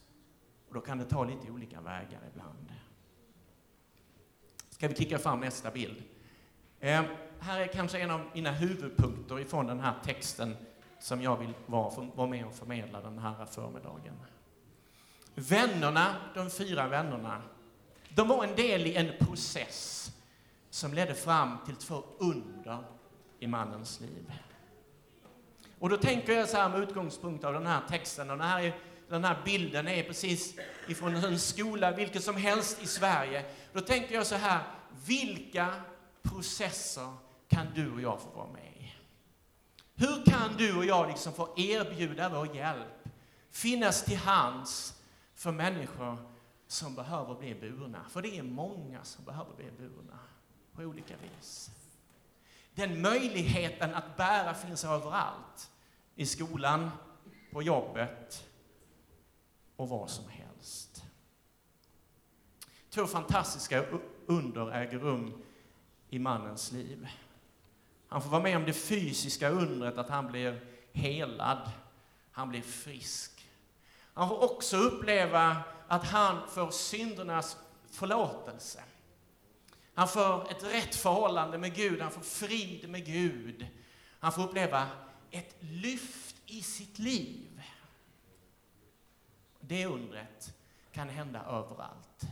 Och 0.68 0.74
då 0.74 0.82
kan 0.82 0.98
det 0.98 1.06
ta 1.06 1.24
lite 1.24 1.52
olika 1.52 1.82
vägar 1.82 2.22
ibland. 2.34 2.74
Ska 4.70 4.88
vi 4.88 4.94
klicka 4.94 5.20
fram 5.20 5.40
nästa 5.40 5.72
bild? 5.72 6.04
Eh, 6.84 7.04
här 7.40 7.60
är 7.60 7.68
kanske 7.68 8.00
en 8.00 8.12
av 8.12 8.22
mina 8.34 8.52
huvudpunkter 8.52 9.40
ifrån 9.40 9.68
den 9.68 9.80
här 9.80 9.94
texten 10.04 10.58
som 11.00 11.22
jag 11.22 11.38
vill 11.38 11.54
vara, 11.66 12.08
vara 12.16 12.28
med 12.28 12.46
och 12.46 12.56
förmedla 12.56 13.02
den 13.02 13.20
här 13.20 13.46
förmiddagen. 13.46 14.14
Vännerna, 15.36 16.16
de 16.36 16.50
fyra 16.50 16.88
vännerna, 16.88 17.42
de 18.10 18.28
var 18.28 18.44
en 18.44 18.56
del 18.56 18.88
i 18.88 18.96
en 18.96 19.12
process 19.20 20.12
som 20.70 20.94
ledde 20.94 21.14
fram 21.14 21.58
till 21.66 21.76
två 21.76 22.04
under 22.18 22.84
i 23.40 23.48
mannens 23.48 24.00
liv. 24.00 24.34
Och 25.80 25.90
då 25.90 25.98
tänker 25.98 26.34
jag 26.34 26.50
så 26.50 26.58
här 26.58 26.70
med 26.70 26.80
utgångspunkt 26.80 27.44
av 27.44 27.54
den 27.54 27.68
här 27.68 27.82
texten, 27.90 28.32
och 28.32 28.38
den 28.38 28.48
här, 28.48 28.76
den 29.10 29.24
här 29.24 29.38
bilden 29.46 29.88
är 29.88 30.04
precis 30.04 30.56
ifrån 30.88 31.16
en 31.16 31.40
skola, 31.40 31.92
vilket 31.92 32.24
som 32.24 32.36
helst 32.36 32.84
i 32.84 32.88
Sverige. 32.88 33.46
Då 33.74 33.82
tänker 33.82 34.16
jag 34.16 34.28
så 34.28 34.36
här, 34.36 34.60
vilka 35.06 35.74
processer 36.24 37.14
kan 37.48 37.68
du 37.76 37.94
och 37.94 38.02
jag 38.02 38.22
få 38.22 38.30
vara 38.30 38.52
med 38.52 38.74
i? 38.80 38.94
Hur 39.96 40.26
kan 40.26 40.58
du 40.58 40.78
och 40.78 40.86
jag 40.86 41.08
liksom 41.08 41.34
få 41.34 41.54
erbjuda 41.58 42.30
vår 42.30 42.56
hjälp, 42.56 43.10
finnas 43.52 44.06
till 44.06 44.18
hands 44.18 45.02
för 45.36 45.52
människor 45.52 46.18
som 46.68 46.96
behöver 46.96 47.36
bli 47.36 47.56
burna? 47.56 48.06
För 48.10 48.22
det 48.22 48.38
är 48.38 48.44
många 48.44 49.04
som 49.04 49.26
behöver 49.26 49.54
bli 49.56 49.72
burna 49.72 50.20
på 50.76 50.82
olika 50.82 51.14
vis. 51.18 51.72
Den 52.76 53.02
möjligheten 53.02 53.96
att 53.96 54.18
bära 54.18 54.54
finns 54.54 54.84
överallt. 54.84 55.70
I 56.16 56.26
skolan, 56.26 56.92
på 57.52 57.62
jobbet 57.62 58.50
och 59.76 59.90
var 59.90 60.08
som 60.08 60.30
helst. 60.30 61.04
Två 62.90 63.08
fantastiska 63.08 63.86
under 64.26 64.72
äger 64.72 65.00
rum 65.00 65.44
i 66.14 66.20
mannens 66.20 66.72
liv. 66.72 67.08
Han 68.08 68.22
får 68.22 68.30
vara 68.30 68.44
med 68.44 68.58
om 68.58 68.66
det 68.66 68.74
fysiska 68.74 69.50
undret 69.50 69.98
att 69.98 70.10
han 70.10 70.28
blir 70.28 70.62
helad, 70.92 71.72
han 72.32 72.50
blir 72.50 72.62
frisk. 72.62 73.50
Han 74.14 74.30
får 74.30 74.44
också 74.44 74.78
uppleva 74.78 75.58
att 75.88 76.04
han 76.04 76.50
får 76.50 76.72
syndernas 76.72 77.58
förlåtelse. 77.92 78.84
Han 79.94 80.08
får 80.08 80.52
ett 80.52 80.64
rätt 80.64 80.96
förhållande 80.96 81.58
med 81.58 81.76
Gud, 81.76 82.02
han 82.02 82.12
får 82.12 82.22
frid 82.22 82.90
med 82.90 83.06
Gud. 83.06 83.68
Han 84.20 84.32
får 84.32 84.44
uppleva 84.44 84.88
ett 85.32 85.56
lyft 85.60 86.36
i 86.46 86.62
sitt 86.62 87.00
liv. 87.00 87.62
Det 89.60 89.86
undret 89.86 90.54
kan 90.92 91.10
hända 91.10 91.40
överallt. 91.40 92.28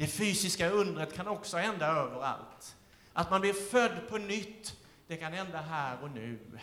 Det 0.00 0.06
fysiska 0.06 0.70
undret 0.70 1.14
kan 1.14 1.28
också 1.28 1.56
hända 1.56 1.86
överallt. 1.86 2.76
Att 3.12 3.30
man 3.30 3.40
blir 3.40 3.52
född 3.52 4.08
på 4.08 4.18
nytt, 4.18 4.76
det 5.06 5.16
kan 5.16 5.32
hända 5.32 5.60
här 5.60 6.02
och 6.02 6.10
nu. 6.10 6.58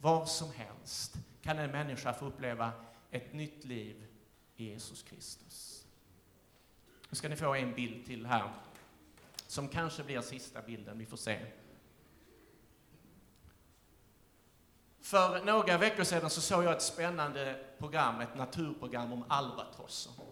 Var 0.00 0.26
som 0.26 0.52
helst 0.52 1.14
kan 1.42 1.58
en 1.58 1.70
människa 1.70 2.12
få 2.12 2.26
uppleva 2.26 2.72
ett 3.10 3.32
nytt 3.32 3.64
liv 3.64 4.06
i 4.56 4.64
Jesus 4.64 5.02
Kristus. 5.02 5.86
Nu 7.08 7.16
ska 7.16 7.28
ni 7.28 7.36
få 7.36 7.54
en 7.54 7.74
bild 7.74 8.06
till 8.06 8.26
här, 8.26 8.52
som 9.46 9.68
kanske 9.68 10.02
blir 10.02 10.20
sista 10.20 10.62
bilden, 10.62 10.98
vi 10.98 11.06
får 11.06 11.16
se. 11.16 11.46
För 15.00 15.44
några 15.44 15.78
veckor 15.78 16.04
sedan 16.04 16.30
så 16.30 16.40
såg 16.40 16.64
jag 16.64 16.72
ett 16.72 16.82
spännande 16.82 17.64
program, 17.78 18.20
ett 18.20 18.36
naturprogram 18.36 19.12
om 19.12 19.24
albatrosser. 19.28 20.25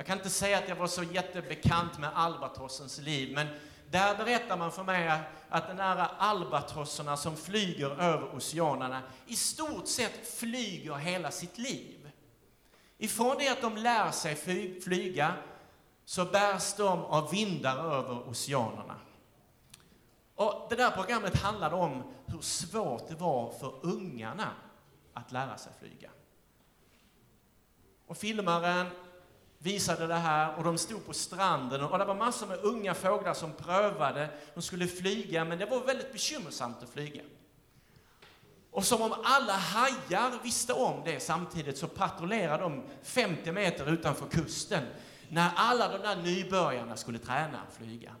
Jag 0.00 0.06
kan 0.06 0.18
inte 0.18 0.30
säga 0.30 0.58
att 0.58 0.68
jag 0.68 0.76
var 0.76 0.86
så 0.86 1.02
jättebekant 1.02 1.98
med 1.98 2.10
albatrossens 2.14 2.98
liv, 2.98 3.34
men 3.34 3.46
där 3.90 4.16
berättar 4.16 4.56
man 4.56 4.72
för 4.72 4.84
mig 4.84 5.20
att 5.48 5.68
de 5.68 5.78
här 5.78 6.08
albatrosserna 6.18 7.16
som 7.16 7.36
flyger 7.36 7.90
över 7.90 8.36
oceanerna 8.36 9.02
i 9.26 9.36
stort 9.36 9.88
sett 9.88 10.38
flyger 10.38 10.94
hela 10.94 11.30
sitt 11.30 11.58
liv. 11.58 12.10
Ifrån 12.98 13.36
det 13.38 13.48
att 13.48 13.60
de 13.60 13.76
lär 13.76 14.10
sig 14.10 14.36
flyga 14.80 15.34
så 16.04 16.24
bärs 16.24 16.74
de 16.74 17.04
av 17.04 17.30
vindar 17.30 17.76
över 17.76 18.28
oceanerna. 18.28 18.96
Och 20.34 20.66
det 20.70 20.76
där 20.76 20.90
programmet 20.90 21.42
handlade 21.42 21.76
om 21.76 22.14
hur 22.26 22.40
svårt 22.40 23.08
det 23.08 23.14
var 23.14 23.52
för 23.52 23.86
ungarna 23.86 24.48
att 25.14 25.32
lära 25.32 25.58
sig 25.58 25.72
flyga. 25.78 26.10
Och 28.06 28.16
filmaren 28.16 28.86
visade 29.62 30.06
det 30.06 30.14
här 30.14 30.54
och 30.58 30.64
de 30.64 30.78
stod 30.78 31.06
på 31.06 31.12
stranden 31.12 31.80
och 31.80 31.98
det 31.98 32.04
var 32.04 32.14
massor 32.14 32.46
med 32.46 32.58
unga 32.58 32.94
fåglar 32.94 33.34
som 33.34 33.52
prövade, 33.52 34.28
de 34.54 34.62
skulle 34.62 34.86
flyga, 34.86 35.44
men 35.44 35.58
det 35.58 35.66
var 35.66 35.80
väldigt 35.80 36.12
bekymmersamt 36.12 36.82
att 36.82 36.90
flyga. 36.90 37.22
Och 38.70 38.84
som 38.84 39.02
om 39.02 39.14
alla 39.24 39.52
hajar 39.52 40.42
visste 40.42 40.72
om 40.72 41.02
det 41.04 41.20
samtidigt 41.20 41.78
så 41.78 41.86
patrullerade 41.86 42.62
de 42.62 42.82
50 43.02 43.52
meter 43.52 43.92
utanför 43.92 44.26
kusten 44.26 44.82
när 45.28 45.50
alla 45.56 45.88
de 45.88 45.98
där 45.98 46.16
nybörjarna 46.16 46.96
skulle 46.96 47.18
träna 47.18 47.60
att 47.68 47.76
flyga. 47.76 48.14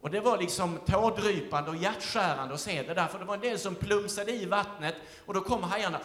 Och 0.00 0.10
det 0.10 0.20
var 0.20 0.38
liksom 0.38 0.78
tårdrypande 0.86 1.70
och 1.70 1.76
hjärtskärande 1.76 2.54
att 2.54 2.60
se 2.60 2.82
det 2.82 2.94
där, 2.94 3.06
för 3.06 3.18
det 3.18 3.24
var 3.24 3.34
en 3.34 3.40
del 3.40 3.58
som 3.58 3.74
plumsade 3.74 4.32
i 4.32 4.46
vattnet 4.46 4.94
och 5.26 5.34
då 5.34 5.40
kom 5.40 5.62
hajarna 5.62 6.00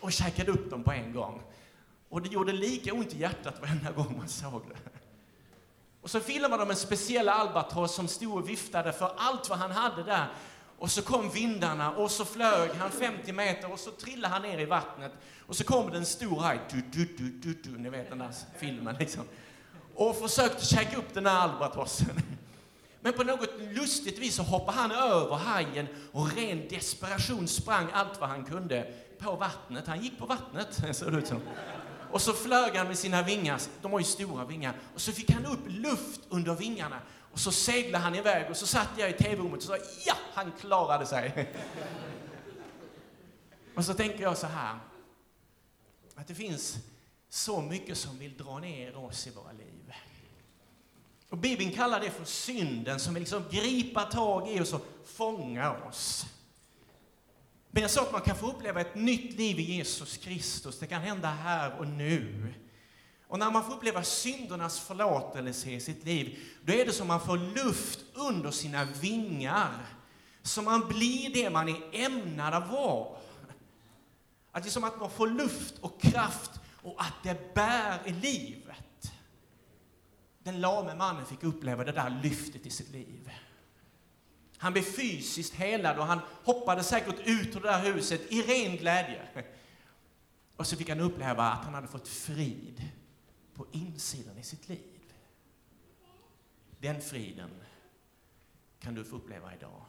och 0.00 0.12
käkade 0.12 0.50
upp 0.50 0.70
dem 0.70 0.82
på 0.82 0.92
en 0.92 1.12
gång. 1.12 1.42
Och 2.12 2.22
det 2.22 2.28
gjorde 2.28 2.52
lika 2.52 2.94
ont 2.94 3.14
i 3.14 3.18
hjärtat 3.18 3.60
varenda 3.60 3.92
gång 3.92 4.14
man 4.18 4.28
såg 4.28 4.62
det. 4.68 4.90
Och 6.02 6.10
så 6.10 6.20
filmade 6.20 6.56
de 6.56 6.70
en 6.70 6.76
speciell 6.76 7.28
albatross 7.28 7.94
som 7.94 8.08
stod 8.08 8.38
och 8.38 8.48
viftade 8.48 8.92
för 8.92 9.12
allt 9.16 9.48
vad 9.48 9.58
han 9.58 9.70
hade 9.70 10.02
där. 10.02 10.26
Och 10.78 10.90
så 10.90 11.02
kom 11.02 11.30
vindarna 11.30 11.92
och 11.92 12.10
så 12.10 12.24
flög 12.24 12.70
han 12.70 12.90
50 12.90 13.32
meter 13.32 13.72
och 13.72 13.78
så 13.78 13.90
trillade 13.90 14.34
han 14.34 14.42
ner 14.42 14.58
i 14.58 14.64
vattnet. 14.64 15.12
Och 15.46 15.56
så 15.56 15.64
kom 15.64 15.90
det 15.90 15.96
en 15.96 16.06
stor 16.06 16.40
haj, 16.40 16.60
du, 16.70 16.82
du, 16.92 17.04
du, 17.04 17.30
du, 17.30 17.54
du, 17.54 17.78
ni 17.78 17.90
vet 17.90 18.08
den 18.08 18.18
där 18.18 18.34
filmen 18.58 18.96
liksom. 18.98 19.24
Och 19.94 20.16
försökte 20.16 20.66
käka 20.66 20.96
upp 20.96 21.14
den 21.14 21.24
där 21.24 21.36
albatrossen. 21.36 22.22
Men 23.00 23.12
på 23.12 23.24
något 23.24 23.50
lustigt 23.60 24.18
vis 24.18 24.34
så 24.34 24.42
hoppade 24.42 24.78
han 24.78 24.90
över 24.90 25.36
hajen 25.36 25.86
och 26.12 26.36
ren 26.36 26.68
desperation 26.68 27.48
sprang 27.48 27.86
allt 27.92 28.20
vad 28.20 28.28
han 28.28 28.44
kunde 28.44 28.92
på 29.18 29.36
vattnet. 29.36 29.86
Han 29.86 30.00
gick 30.00 30.18
på 30.18 30.26
vattnet, 30.26 30.74
ser 30.96 31.10
det 31.10 31.18
ut 31.18 31.26
som. 31.26 31.40
Och 32.12 32.22
så 32.22 32.32
flög 32.32 32.76
han 32.76 32.86
med 32.86 32.98
sina 32.98 33.22
vingar, 33.22 33.60
de 33.82 33.92
har 33.92 33.98
ju 33.98 34.04
stora 34.04 34.44
vingar, 34.44 34.74
och 34.94 35.00
så 35.00 35.12
fick 35.12 35.30
han 35.30 35.46
upp 35.46 35.60
luft 35.66 36.20
under 36.28 36.54
vingarna. 36.54 37.00
Och 37.32 37.38
så 37.38 37.52
seglade 37.52 38.04
han 38.04 38.14
iväg 38.14 38.50
och 38.50 38.56
så 38.56 38.66
satt 38.66 38.88
jag 38.96 39.10
i 39.10 39.12
tv-rummet 39.12 39.56
och 39.56 39.62
sa 39.62 39.76
ja, 40.06 40.14
han 40.32 40.52
klarade 40.60 41.06
sig. 41.06 41.54
och 43.74 43.84
så 43.84 43.94
tänker 43.94 44.22
jag 44.22 44.38
så 44.38 44.46
här, 44.46 44.78
att 46.14 46.28
det 46.28 46.34
finns 46.34 46.76
så 47.28 47.60
mycket 47.60 47.98
som 47.98 48.18
vill 48.18 48.36
dra 48.36 48.58
ner 48.58 48.96
oss 48.96 49.26
i 49.26 49.30
våra 49.30 49.52
liv. 49.52 49.92
Och 51.28 51.38
Bibeln 51.38 51.72
kallar 51.72 52.00
det 52.00 52.10
för 52.10 52.24
synden 52.24 53.00
som 53.00 53.14
vill 53.14 53.22
liksom 53.22 53.44
gripa 53.50 54.02
tag 54.02 54.48
i 54.48 54.60
oss 54.60 54.72
och 54.72 54.86
fånga 55.04 55.72
oss. 55.72 56.26
Men 57.74 57.82
jag 57.82 57.90
sa 57.90 58.02
att 58.02 58.12
man 58.12 58.20
kan 58.20 58.36
få 58.36 58.46
uppleva 58.46 58.80
ett 58.80 58.94
nytt 58.94 59.38
liv 59.38 59.58
i 59.58 59.62
Jesus 59.62 60.16
Kristus. 60.16 60.78
Det 60.78 60.86
kan 60.86 61.02
hända 61.02 61.28
här 61.28 61.78
och 61.78 61.86
nu. 61.86 62.54
Och 63.28 63.38
när 63.38 63.50
man 63.50 63.64
får 63.64 63.72
uppleva 63.72 64.02
syndernas 64.02 64.80
förlåtelse 64.80 65.70
i 65.70 65.80
sitt 65.80 66.04
liv, 66.04 66.38
då 66.64 66.72
är 66.72 66.86
det 66.86 66.92
som 66.92 67.08
man 67.08 67.20
får 67.20 67.36
luft 67.36 68.00
under 68.14 68.50
sina 68.50 68.84
vingar. 68.84 69.86
Så 70.42 70.62
man 70.62 70.88
blir 70.88 71.34
det 71.34 71.50
man 71.50 71.68
är 71.68 71.80
ämnad 71.92 72.54
att 72.54 72.70
vara. 72.70 73.16
Att 74.52 74.62
det 74.62 74.68
är 74.68 74.70
som 74.70 74.84
att 74.84 75.00
man 75.00 75.10
får 75.10 75.26
luft 75.26 75.74
och 75.80 76.02
kraft 76.02 76.50
och 76.82 76.94
att 76.98 77.14
det 77.22 77.54
bär 77.54 77.98
i 78.04 78.12
livet. 78.12 79.12
Den 80.38 80.60
lame 80.60 80.94
mannen 80.94 81.26
fick 81.26 81.42
uppleva 81.44 81.84
det 81.84 81.92
där 81.92 82.20
lyftet 82.22 82.66
i 82.66 82.70
sitt 82.70 82.90
liv. 82.90 83.30
Han 84.62 84.72
blev 84.72 84.82
fysiskt 84.82 85.54
helad 85.54 85.98
och 85.98 86.06
han 86.06 86.20
hoppade 86.44 86.82
säkert 86.82 87.20
ut 87.24 87.56
ur 87.56 87.60
det 87.60 87.68
där 87.68 87.92
huset 87.92 88.32
i 88.32 88.42
ren 88.42 88.76
glädje. 88.76 89.28
Och 90.56 90.66
så 90.66 90.76
fick 90.76 90.88
han 90.88 91.00
uppleva 91.00 91.42
att 91.42 91.64
han 91.64 91.74
hade 91.74 91.88
fått 91.88 92.08
frid 92.08 92.90
på 93.54 93.66
insidan 93.72 94.38
i 94.38 94.42
sitt 94.42 94.68
liv. 94.68 95.14
Den 96.78 97.00
friden 97.00 97.50
kan 98.78 98.94
du 98.94 99.04
få 99.04 99.16
uppleva 99.16 99.54
idag. 99.54 99.84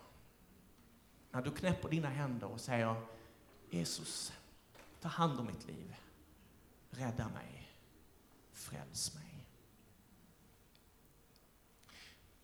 När 1.32 1.42
du 1.42 1.51
knäpper 1.51 1.89
dina 1.89 2.10
händer 2.10 2.48
och 2.48 2.62
säger 2.62 2.96
Jesus, 3.70 4.34
ta 5.01 5.08
hand 5.08 5.39
om 5.39 5.46
mitt 5.46 5.68
liv. 5.68 5.96
Rädda 6.89 7.30
mig. 7.30 7.70
Fräls 8.51 9.15
mig. 9.15 9.33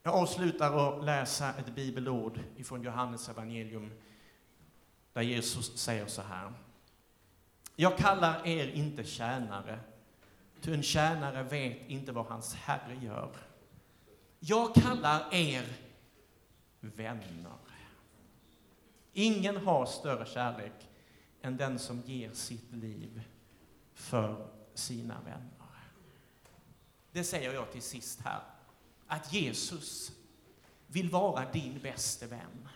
Jag 0.10 0.18
avslutar 0.18 0.98
att 1.00 1.06
läsa 1.06 1.54
ett 1.54 1.75
bibelord 1.75 2.39
ifrån 2.58 2.84
Johannes 2.84 3.30
evangelium 3.30 3.92
där 5.13 5.22
Jesus 5.22 5.78
säger 5.78 6.08
så 6.08 6.22
här. 6.22 6.54
Jag 7.75 7.98
kallar 7.98 8.48
er 8.48 8.68
inte 8.68 9.04
tjänare, 9.04 9.80
ty 10.62 10.74
en 10.74 10.84
tjänare 10.84 11.44
vet 11.44 11.89
inte 11.89 12.12
vad 12.12 12.25
hans 12.25 12.56
herre 12.56 12.96
gör. 12.96 13.36
Jag 14.39 14.75
kallar 14.75 15.34
er 15.34 15.66
vänner. 16.80 17.58
Ingen 19.13 19.58
har 19.58 19.86
större 19.86 20.25
kärlek 20.25 20.89
än 21.42 21.58
den 21.58 21.80
som 21.80 22.01
ger 22.01 22.32
sitt 22.32 22.72
liv 22.72 23.22
för 23.94 24.48
sina 24.74 25.22
vänner. 25.22 25.70
Det 27.12 27.24
säger 27.24 27.54
jag 27.54 27.72
till 27.72 27.82
sist 27.82 28.22
här, 28.22 28.42
att 29.10 29.34
Jesus 29.34 30.12
vill 30.88 31.10
vara 31.10 31.51
din 31.51 31.80
bäste 31.80 32.28
vän. 32.28 32.70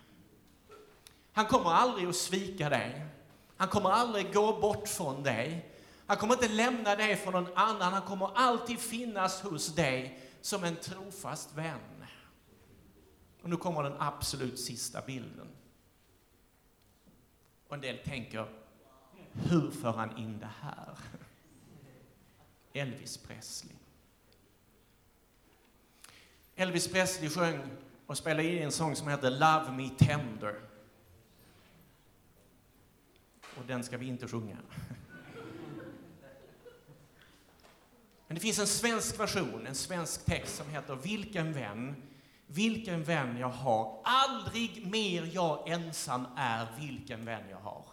Han 1.32 1.46
kommer 1.46 1.70
aldrig 1.70 2.08
att 2.08 2.16
svika 2.16 2.70
dig. 2.70 3.06
Han 3.58 3.68
kommer 3.68 3.90
aldrig 3.90 4.34
gå 4.34 4.60
bort 4.60 4.88
från 4.88 5.24
dig. 5.24 5.70
Han 6.06 6.18
kommer 6.18 6.34
inte 6.34 6.48
lämna 6.48 6.96
dig 6.96 7.16
för 7.16 7.32
någon 7.32 7.54
annan. 7.56 7.94
Han 7.94 8.02
kommer 8.02 8.30
alltid 8.36 8.80
finnas 8.80 9.42
hos 9.42 9.75
dig 9.75 10.20
som 10.42 10.63
en 10.63 10.75
trofast 10.75 11.54
vän. 11.56 12.06
Och 13.42 13.50
nu 13.50 13.58
kommer 13.58 13.84
den 13.84 13.96
absolut 14.00 14.60
sista 14.60 15.02
bilden. 15.02 15.48
Och 17.68 17.75
en 17.75 17.82
del 17.82 17.98
tänker, 17.98 18.48
hur 19.34 19.72
för 19.72 19.92
han 19.92 20.18
in 20.18 20.40
det 20.40 20.50
här? 20.62 20.98
Elvis 22.74 23.18
Presley. 23.18 23.75
Elvis 26.55 26.88
Presley 26.88 27.29
sjöng 27.29 27.69
och 28.07 28.17
spelade 28.17 28.48
in 28.48 28.63
en 28.63 28.72
sång 28.72 28.95
som 28.95 29.07
heter 29.07 29.29
Love 29.29 29.72
Me 29.72 29.89
Tender. 29.89 30.55
Och 33.57 33.65
den 33.67 33.83
ska 33.83 33.98
vi 33.98 34.07
inte 34.07 34.27
sjunga. 34.27 34.57
Men 38.27 38.36
det 38.36 38.41
finns 38.41 38.60
en 38.60 38.67
svensk 38.67 39.19
version, 39.19 39.67
en 39.67 39.75
svensk 39.75 40.25
text 40.25 40.55
som 40.55 40.69
heter 40.69 40.95
Vilken 40.95 41.53
vän, 41.53 41.95
vilken 42.48 43.03
vän 43.03 43.38
jag 43.38 43.50
har. 43.50 44.01
Aldrig 44.03 44.88
mer 44.91 45.29
jag 45.33 45.69
ensam 45.69 46.25
är, 46.38 46.67
vilken 46.79 47.25
vän 47.25 47.43
jag 47.50 47.57
har. 47.57 47.86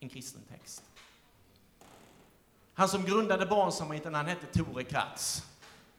En 0.00 0.08
kristen 0.08 0.42
text. 0.48 0.82
Han 2.74 2.88
som 2.88 3.04
grundade 3.04 3.46
Barnsamheten, 3.46 4.14
han 4.14 4.26
hette 4.26 4.46
Tore 4.46 4.84
Kratz. 4.84 5.44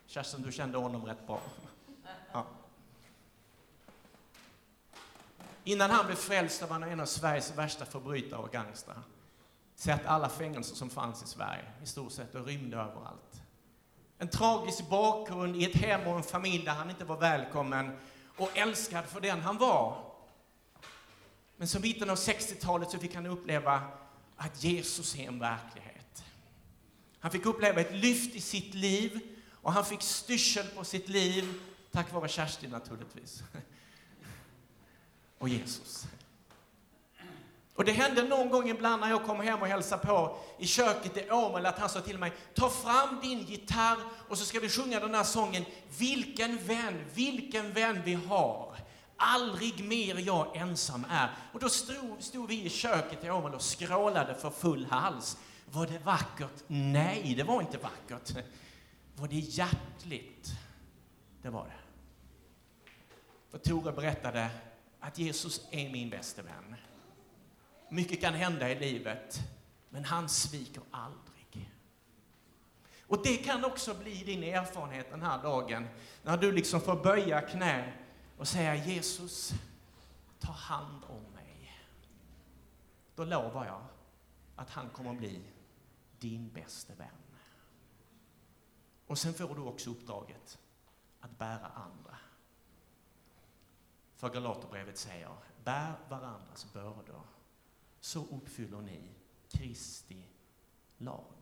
Kerstin, 0.09 0.41
du 0.41 0.51
kände 0.51 0.77
honom 0.77 1.05
rätt 1.05 1.27
bra. 1.27 1.41
Ja. 2.31 2.45
Innan 5.63 5.91
han 5.91 6.05
blev 6.05 6.15
frälst 6.15 6.61
var 6.61 6.69
han 6.69 6.83
en 6.83 6.99
av 6.99 7.05
Sveriges 7.05 7.57
värsta 7.57 7.85
förbrytare 7.85 8.39
och 8.39 8.51
gangstrar. 8.51 9.01
Sett 9.75 10.05
alla 10.05 10.29
fängelser 10.29 10.75
som 10.75 10.89
fanns 10.89 11.23
i 11.23 11.27
Sverige, 11.27 11.65
i 11.83 11.85
stort 11.85 12.11
sett, 12.11 12.35
och 12.35 12.45
rymde 12.45 12.77
överallt. 12.77 13.41
En 14.17 14.29
tragisk 14.29 14.89
bakgrund 14.89 15.55
i 15.55 15.65
ett 15.65 15.75
hem 15.75 16.07
och 16.07 16.17
en 16.17 16.23
familj 16.23 16.65
där 16.65 16.73
han 16.73 16.89
inte 16.89 17.05
var 17.05 17.17
välkommen 17.17 17.97
och 18.37 18.57
älskad 18.57 19.05
för 19.05 19.21
den 19.21 19.41
han 19.41 19.57
var. 19.57 20.03
Men 21.57 21.67
som 21.67 21.81
mitten 21.81 22.09
av 22.09 22.15
60-talet 22.15 22.91
så 22.91 22.99
fick 22.99 23.15
han 23.15 23.25
uppleva 23.25 23.81
att 24.37 24.63
Jesus 24.63 25.15
är 25.15 25.27
en 25.27 25.39
verklighet. 25.39 26.23
Han 27.19 27.31
fick 27.31 27.45
uppleva 27.45 27.81
ett 27.81 27.93
lyft 27.93 28.35
i 28.35 28.41
sitt 28.41 28.73
liv 28.73 29.35
och 29.69 29.73
han 29.73 29.85
fick 29.85 30.01
styrsel 30.01 30.67
på 30.67 30.83
sitt 30.83 31.09
liv, 31.09 31.53
tack 31.91 32.13
vare 32.13 32.27
Kerstin 32.27 32.69
naturligtvis. 32.69 33.43
Och 35.37 35.49
Jesus. 35.49 36.07
Och 37.75 37.85
det 37.85 37.91
hände 37.91 38.23
någon 38.23 38.49
gång 38.49 38.69
ibland 38.69 39.01
när 39.01 39.09
jag 39.09 39.25
kom 39.25 39.39
hem 39.39 39.61
och 39.61 39.67
hälsade 39.67 40.05
på 40.05 40.37
i 40.59 40.67
köket 40.67 41.17
i 41.17 41.31
Åmål 41.31 41.65
att 41.65 41.79
han 41.79 41.89
sa 41.89 42.01
till 42.01 42.17
mig, 42.17 42.33
ta 42.53 42.69
fram 42.69 43.19
din 43.21 43.39
gitarr 43.39 43.97
och 44.27 44.37
så 44.37 44.45
ska 44.45 44.59
vi 44.59 44.69
sjunga 44.69 44.99
den 44.99 45.15
här 45.15 45.23
sången, 45.23 45.65
vilken 45.97 46.57
vän, 46.57 47.05
vilken 47.13 47.73
vän 47.73 48.01
vi 48.05 48.13
har. 48.13 48.75
Aldrig 49.15 49.85
mer 49.85 50.15
jag 50.15 50.55
ensam 50.55 51.05
är. 51.09 51.29
Och 51.53 51.59
då 51.59 51.69
stod, 51.69 52.23
stod 52.23 52.47
vi 52.47 52.63
i 52.63 52.69
köket 52.69 53.23
i 53.23 53.29
Åmål 53.29 53.55
och 53.55 53.61
skrålade 53.61 54.35
för 54.35 54.49
full 54.49 54.85
hals. 54.89 55.37
Var 55.71 55.87
det 55.87 55.99
vackert? 55.99 56.63
Nej, 56.67 57.33
det 57.37 57.43
var 57.43 57.61
inte 57.61 57.77
vackert. 57.77 58.45
Var 59.19 59.27
det 59.27 59.39
hjärtligt? 59.39 60.51
Det 61.41 61.49
var 61.49 61.65
det. 61.65 61.79
För 63.49 63.57
Tore 63.57 63.91
berättade 63.91 64.49
att 64.99 65.17
Jesus 65.17 65.67
är 65.71 65.89
min 65.89 66.09
bäste 66.09 66.41
vän. 66.41 66.75
Mycket 67.89 68.21
kan 68.21 68.33
hända 68.33 68.69
i 68.69 68.79
livet, 68.79 69.39
men 69.89 70.05
han 70.05 70.29
sviker 70.29 70.83
aldrig. 70.91 71.71
Och 73.01 73.23
det 73.23 73.37
kan 73.37 73.65
också 73.65 73.93
bli 73.93 74.23
din 74.23 74.43
erfarenhet 74.43 75.09
den 75.11 75.21
här 75.21 75.43
dagen, 75.43 75.87
när 76.23 76.37
du 76.37 76.51
liksom 76.51 76.81
får 76.81 77.03
böja 77.03 77.41
knä 77.41 77.93
och 78.37 78.47
säga 78.47 78.75
Jesus, 78.75 79.53
ta 80.39 80.51
hand 80.51 81.03
om 81.07 81.23
mig. 81.33 81.77
Då 83.15 83.25
lovar 83.25 83.65
jag 83.65 83.85
att 84.55 84.69
han 84.69 84.89
kommer 84.89 85.13
bli 85.13 85.41
din 86.19 86.49
bäste 86.49 86.93
vän. 86.95 87.28
Och 89.09 89.17
sen 89.17 89.33
får 89.33 89.55
du 89.55 89.61
också 89.61 89.89
uppdraget 89.89 90.59
att 91.19 91.37
bära 91.37 91.65
andra. 91.65 92.17
För 94.15 94.29
Galaterbrevet 94.29 94.97
säger, 94.97 95.35
bär 95.63 95.93
varandras 96.09 96.73
bördor, 96.73 97.21
så 97.99 98.25
uppfyller 98.25 98.81
ni 98.81 99.09
Kristi 99.47 100.25
lag. 100.97 101.38